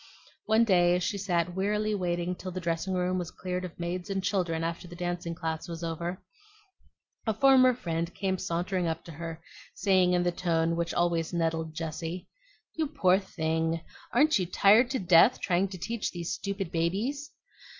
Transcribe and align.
One 0.47 0.63
day 0.63 0.95
as 0.95 1.03
she 1.03 1.19
sat 1.19 1.53
wearily 1.53 1.93
waiting 1.93 2.33
till 2.33 2.49
the 2.49 2.59
dressing 2.59 2.95
room 2.95 3.19
was 3.19 3.29
cleared 3.29 3.63
of 3.63 3.79
maids 3.79 4.09
and 4.09 4.23
children 4.23 4.63
after 4.63 4.87
the 4.87 4.95
dancing 4.95 5.35
class 5.35 5.67
was 5.67 5.83
over, 5.83 6.23
a 7.27 7.35
former 7.35 7.75
friend 7.75 8.11
came 8.15 8.39
sauntering 8.39 8.87
up 8.87 9.03
to 9.03 9.11
her, 9.11 9.43
saying 9.75 10.13
In 10.13 10.23
the 10.23 10.31
tone 10.31 10.75
which 10.75 10.95
always 10.95 11.33
nettled 11.33 11.75
Jessie, 11.75 12.27
"You 12.73 12.87
poor 12.87 13.19
thing! 13.19 13.81
aren't 14.11 14.39
you 14.39 14.47
tired 14.47 14.89
to 14.89 14.97
death 14.97 15.39
trying 15.39 15.67
to 15.67 15.77
teach 15.77 16.09
these 16.09 16.33
stupid 16.33 16.71
babies?" 16.71 17.29